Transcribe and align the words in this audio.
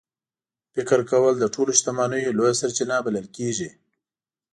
فکر 0.73 0.99
کول 1.09 1.33
د 1.39 1.45
ټولو 1.53 1.71
شتمنیو 1.79 2.35
لویه 2.37 2.55
سرچینه 2.61 2.97
بلل 3.05 3.27
کېږي. 3.37 3.69